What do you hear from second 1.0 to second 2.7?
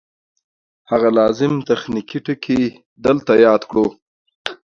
لازم تخنیکي ټکي